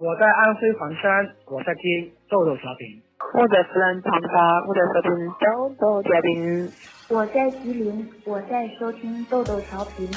[0.00, 3.02] 我在安徽黄山，我在听豆豆调频。
[3.34, 6.72] 我在湖南长沙，我在收听豆豆调频。
[7.10, 10.08] 我在吉林，我在收听豆豆调频。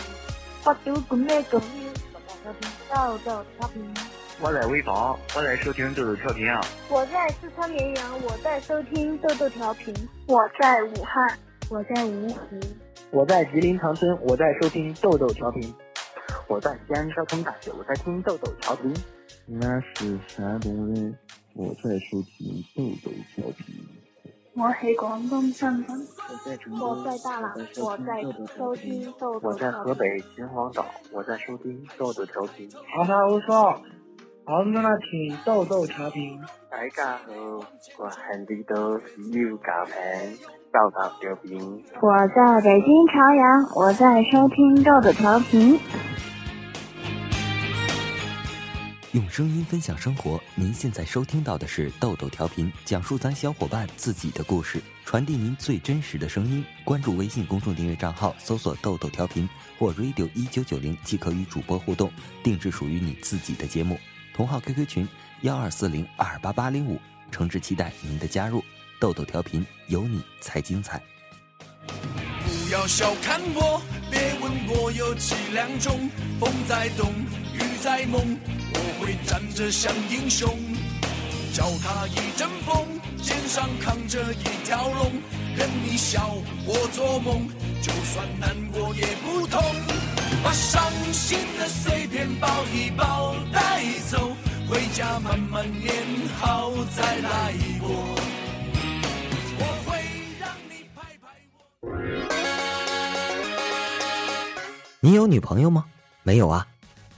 [0.63, 3.93] 我丢个那个，我在收听豆豆调频。
[4.41, 6.61] 我在潍坊，我在收听豆豆调频啊。
[6.89, 9.93] 我在四川绵阳，我在收听豆豆调频。
[10.29, 11.37] 我在武汉，
[11.69, 12.57] 我在芜湖。
[13.11, 15.73] 我在吉林长春，我在收听豆豆调频。
[16.47, 18.93] 我在西安交通大学，我在听豆豆调频。
[19.45, 19.59] 我
[19.93, 21.17] 是山东人，
[21.53, 23.75] 我在收听豆豆调频。
[24.55, 26.07] 我是广东深圳，
[26.79, 28.21] 我在大朗，我在
[28.55, 29.49] 收听豆豆。
[29.49, 32.69] 我在河北秦皇岛，我在收听豆豆调频。
[32.95, 33.81] 好好说，
[34.45, 36.39] 我们来听豆豆调频。
[36.71, 37.33] 大家好，
[37.99, 40.37] 我很地都是有咖啡
[40.71, 41.83] 豆豆调频。
[42.01, 45.77] 我在北京朝阳，我在收听豆豆调频。
[49.13, 56.65] 用声音分享生活，您现在收听到的是豆豆调频，讲述咱小伙伴自己的故事，传递您最真实的声音。
[56.83, 59.47] 关注微信公众订阅账号，搜索“豆豆调频”
[59.77, 62.11] 或 “radio 一九九零”，即可与主播互动，
[62.43, 63.99] 定制属于你自己的节目。
[64.33, 65.07] 同号 QQ 群：
[65.41, 68.63] 幺二四零二八八零五，诚挚期待您的加入。
[68.99, 70.99] 豆豆调频，有你才精彩。
[71.85, 77.13] 不要小看我，别问我有几两重，风在动，
[77.53, 78.35] 雨在梦。
[79.03, 80.57] 会站着像英雄，
[81.53, 82.87] 脚踏一阵风，
[83.21, 85.11] 肩上扛着一条龙，
[85.57, 86.33] 任你笑
[86.65, 87.45] 我做梦，
[87.81, 89.61] 就算难过也不痛。
[90.41, 94.31] 把伤心的碎片抱一抱带走，
[94.69, 95.93] 回家慢慢念
[96.39, 97.89] 好再来过。
[99.59, 99.99] 我会
[100.39, 101.59] 让你拍拍我。
[105.01, 105.83] 你有女朋友吗？
[106.23, 106.65] 没有啊。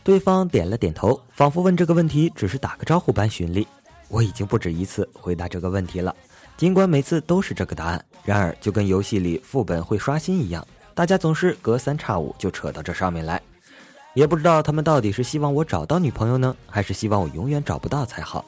[0.06, 3.68] 对方点了点头，仿佛问这个问题只是打个招呼般循例。
[4.08, 6.16] 我已经不止一次回答这个问题了，
[6.56, 10.64] 尽管每次都是这个答案，然而就跟游戏里副本会刷新一样，
[10.94, 13.42] 大家总是隔三差五就扯到这上面来。
[14.14, 18.46] 也不知道他们到底是希望我找到女朋友呢，还是希望我永远找不到才好。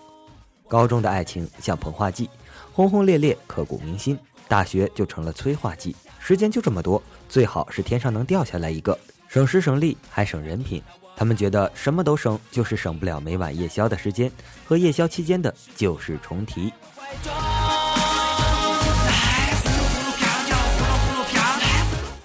[0.67, 2.29] 高中的爱情像膨化剂，
[2.71, 4.15] 轰轰烈烈，刻骨铭心；
[4.47, 8.95] 大学就成了催化剂，时间就这么多，最好是天上能掉下来一个，
[9.27, 10.83] 省时省力还省人品。
[11.17, 14.31] 他们觉得什么都省，就是省不了每晚夜宵的时间
[14.63, 16.71] 和夜宵期间的旧事重提。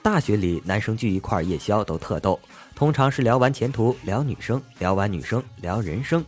[0.02, 2.38] 大学里男生聚一块夜宵都特逗，
[2.74, 6.22] 通常是聊完前途聊女生，聊完女生聊人生，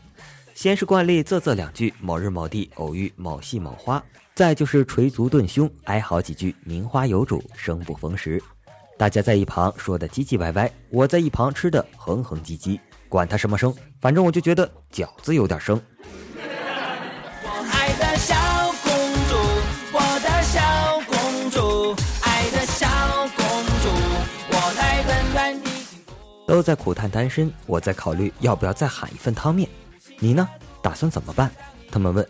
[0.55, 4.03] 先是惯例啧啧两句某日某地偶遇某系某花，
[4.35, 8.43] 再就是捶足顿胸哀嚎几句名花有主生不逢时。
[8.97, 12.79] 大家在一旁说的唧唧歪歪，我在一旁吃的哼哼唧唧，
[13.09, 15.81] 管他什么生，反正我就觉得饺子有点生。
[17.43, 18.35] 我爱的小
[18.85, 18.93] 公
[19.29, 19.35] 主，
[19.93, 20.61] 我的小
[21.09, 22.87] 公主，爱的小
[23.37, 23.45] 公
[23.83, 23.89] 主，
[24.51, 25.69] 我来温暖你。
[26.47, 29.69] 都在苦叹单身，我在考虑要不要再喊一份汤面。
[30.21, 30.49] 你呢？
[30.81, 31.51] 打算怎么办？
[31.91, 32.27] 他们问。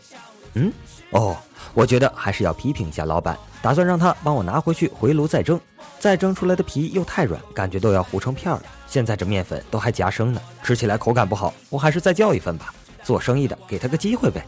[0.54, 0.72] 嗯，
[1.10, 1.36] 哦，
[1.74, 5.58] 我觉得还是要批评一下老板，打算让他帮我拿回去回炉再蒸。
[5.98, 8.62] 再蒸出来的皮又太软，感觉都要糊成片了。
[8.86, 11.54] 现在这面粉都还夹生呢，吃起来口感不好。
[11.70, 12.74] 我还是再叫一份吧。
[13.02, 14.44] 做生意的给他个机会呗。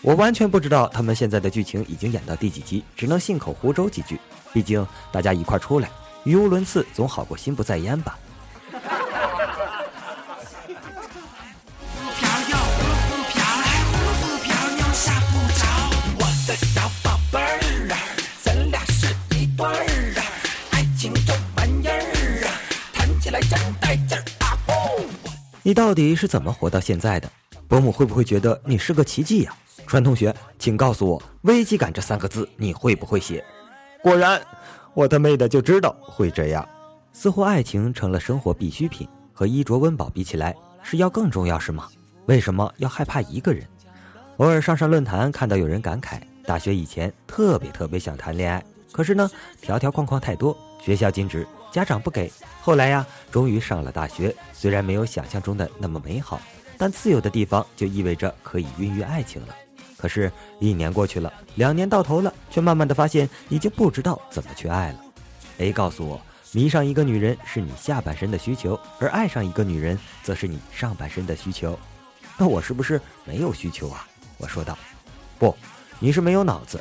[0.00, 4.18] 我完全不知道他们现在的剧情已经演到第几集，只能信口胡诌几句。
[4.54, 5.90] 毕竟大家一块出来，
[6.24, 8.18] 语无伦次总好过心不在焉吧。
[25.66, 27.28] 你到底是怎么活到现在的？
[27.66, 29.52] 伯母会不会觉得你是个奇迹呀？
[29.84, 33.44] 川同学，请告诉我“危机感”这三个字你会不会写？
[34.00, 34.40] 果然，
[34.94, 36.64] 我他妹的就知道会这样。
[37.12, 41.88] 似乎爱情成了生活必需品，和衣着温饱比起来，是要更重要是吗？
[42.26, 43.66] 为什么要害怕一个人？
[44.36, 49.28] 偶尔上上论坛，看到有人感慨，大学以前特别特别想谈恋爱，可是呢，
[49.60, 51.44] 条条框框太多，学校禁止。
[51.70, 52.32] 家长不给，
[52.62, 54.34] 后来呀，终于上了大学。
[54.52, 56.40] 虽然没有想象中的那么美好，
[56.78, 59.54] 但自由的地方就意味着可以孕育爱情了。
[59.98, 60.30] 可是，
[60.60, 65.00] 一年过去了，两年到头了，却慢慢的发现已经不知道怎么去爱了。
[65.58, 66.20] A 告诉我，
[66.52, 71.78] 迷上一个女人是你下半身的需求，而爱上一个女人则是你上半身的需求。
[72.36, 74.06] 那我是不是没有需求啊？
[74.36, 74.76] 我说道。
[75.38, 75.56] 不，
[75.98, 76.80] 你是没有脑子。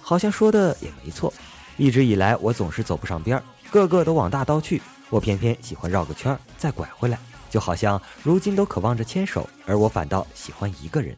[0.00, 1.32] 好像说的也没错。
[1.76, 3.42] 一直以来，我总是走不上边儿。
[3.72, 7.18] 个个都往大道去，我偏偏喜欢绕个圈再拐回来。
[7.48, 11.16] 就好像如今都渴望着牵手，而我反倒喜欢一个人。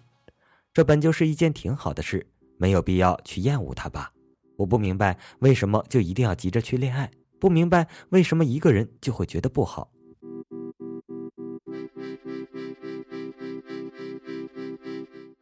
[0.72, 2.24] 这本就是一件挺好的事，
[2.56, 4.12] 没有必要去厌恶它吧。
[4.56, 7.10] 我不明白为什么就一定要急着去恋爱，
[7.40, 9.90] 不明白为什么一个人就会觉得不好。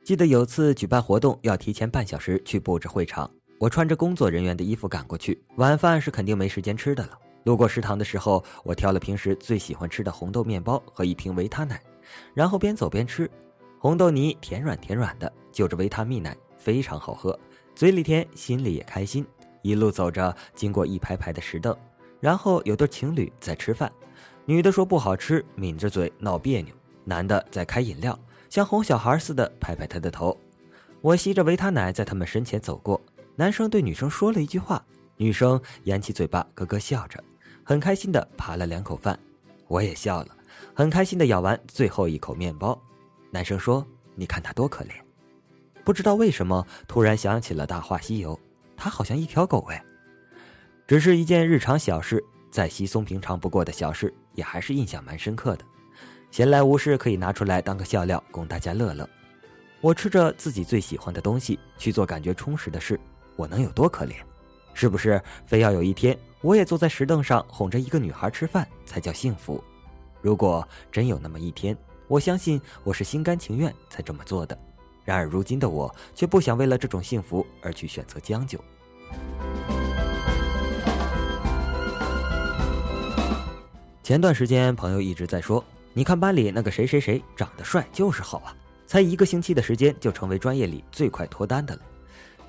[0.03, 3.31] 记得有次举办活动，要提前半小时去布置会场。
[3.63, 7.17] 我穿着工作人员的衣服赶过去，晚饭是肯定没时间吃的了。
[7.45, 11.81] 路过食堂的时候，我挑了平时最喜欢吃的红豆面包和一瓶维他奶，
[12.35, 13.31] 然后边走边吃。
[13.79, 17.39] 红豆泥甜软甜软的，就着维他蜜奶，非常好喝，
[17.73, 19.25] 嘴里甜，心里也开心。
[19.63, 21.73] 一路走着，经过一排排的石凳，
[22.19, 23.93] 然后有对情侣在吃饭，
[24.45, 26.75] 女的说不好吃，抿着嘴闹别扭；
[27.05, 28.19] 男的在开饮料。
[28.51, 30.37] 像哄小孩似的拍拍她的头，
[31.01, 33.01] 我吸着维他奶在他们身前走过。
[33.37, 34.85] 男生对女生说了一句话，
[35.17, 37.23] 女生掩起嘴巴咯咯笑着，
[37.65, 39.19] 很开心的扒了两口饭。
[39.69, 40.37] 我也笑了，
[40.75, 42.79] 很开心的咬完最后一口面包。
[43.31, 44.91] 男生说：“你看他多可怜。”
[45.83, 48.37] 不知道为什么，突然想起了《大话西游》，
[48.77, 49.83] 他好像一条狗哎。
[50.87, 55.65] 只是一件日常小事，再稀松平常不过的小事，也还是印象蛮深刻的。
[56.31, 59.09] 闲来无事可以拿出来当个笑料，供大家乐乐。
[59.81, 63.01] 我吃着自己最喜欢的东西，去做感觉充实的事，
[63.37, 64.15] 我能有多可怜？
[64.75, 69.63] 是不是非要有一天我也坐在石凳上哄着一个女孩吃饭才叫幸福？
[70.21, 71.77] 如果真有那么一天，
[72.09, 74.59] 我相信我是心甘情愿才这么做的。
[75.05, 78.59] 然而如今的我却不想为了这种幸福而去选择将就。
[84.03, 85.65] 前段时间朋友一直在说。
[85.95, 88.57] 你看班里那个谁谁谁长得帅就是好啊，
[88.87, 91.83] 才一个星期的时间就成为专业里最快脱单的了，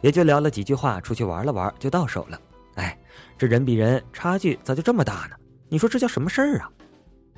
[0.03, 2.39] 也就聊了几句话，出去玩了玩就到手了。
[2.75, 2.95] 哎，
[3.37, 5.35] 这人比人差距咋就这么大呢？
[5.69, 6.69] 你说这叫什么事儿啊？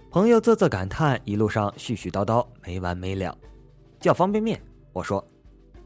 [0.10, 3.38] 朋友啧啧感叹，一路上絮絮叨叨没完没了。
[4.00, 4.60] 叫方便面，
[4.94, 5.24] 我说，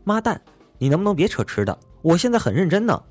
[0.05, 0.41] 妈蛋，
[0.77, 1.77] 你能不能别扯吃的？
[2.01, 3.03] 我现在很认真呢。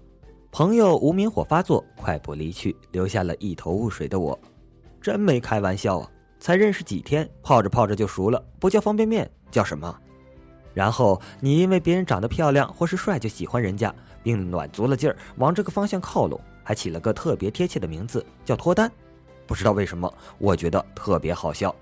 [0.51, 4.39] 朋友无名火发作，快步离去，留下了一头雾水的我。
[4.99, 6.11] 真没开玩笑啊！
[6.41, 9.95] 才认识几天，泡着泡着就熟了，不叫方便面，叫什么？
[10.75, 18.91] 然后你因为别人长得漂亮或是帅就喜欢人家，并暖足了劲儿往这个方向靠拢，还起了个特别贴切的名字叫脱单。
[19.47, 21.75] 不知道为什么，我觉得特别好笑。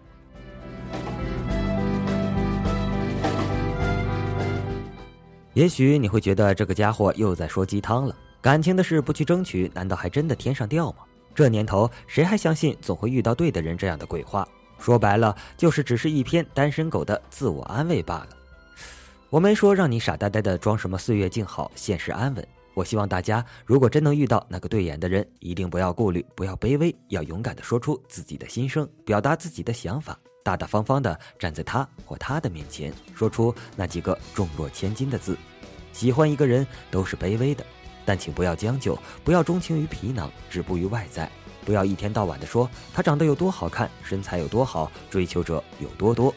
[5.52, 10.98] 也许你会觉得这个家伙又在说鸡汤了，感情的事不去争取，难道还真的天上掉吗？
[11.34, 14.46] 这年头，谁还相信总会遇到对的人这样的鬼话？
[14.78, 18.28] 说白了，就是只是一篇单身狗的自我安慰罢了。
[19.28, 22.49] 我没说让你傻呆呆的装什么岁月静好、现实安稳。
[22.75, 35.37] 我希望大家，如果真能遇到那个对眼的人，一定不要顾虑，不要卑微，要勇敢的说出自己的心声，表达自己的想法，大大方方的站在他或她的面前，说出那几个重若千斤的字。
[35.93, 37.64] 喜欢一个人都是卑微的。
[38.05, 41.28] 但请不要将就，不要钟情于皮囊，止步于外在，
[41.64, 46.32] 不要一天到晚的说他长得有多好看，身材有多好，追求者有多多。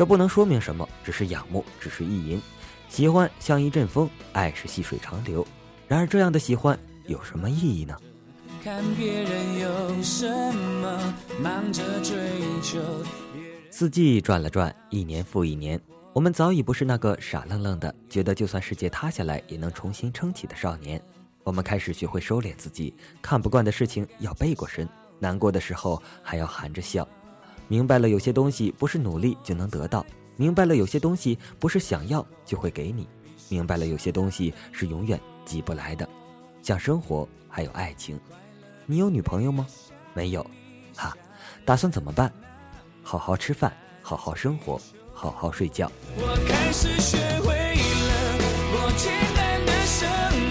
[0.00, 2.40] 这不能说明什么，只是仰慕，只是意淫。
[2.88, 5.46] 喜欢像一阵风，爱是细水长流。
[5.86, 7.94] 然而这样的喜欢有什么意义呢？
[8.64, 12.16] 看别人有什么，忙着追
[12.62, 12.80] 求
[13.70, 15.78] 四季转了转，一年复一年。
[16.14, 20.98] 我们早已不是那个傻愣愣的，觉得就算世界塌下来也能重新撑起的少年。
[21.44, 24.88] 我们开始学会收敛自己，看不惯的事情要背过身，
[25.18, 27.06] 难过的时候还要含着笑。
[27.70, 33.04] 明白了，有些东西不是努力就能得到；明白了，有些东西不是想要就会给你；
[33.48, 36.08] 明白了，有些东西是永远挤不来的，
[36.62, 38.18] 像生活还有爱情。
[38.86, 39.64] 你有女朋友吗？
[40.14, 40.44] 没有，
[40.96, 41.16] 哈，
[41.64, 42.32] 打算怎么办？
[43.04, 43.72] 好好吃饭，
[44.02, 44.80] 好好生活。
[45.12, 45.92] 好好睡觉。
[46.16, 48.38] 我开始学会了
[48.72, 50.49] 过简单的生。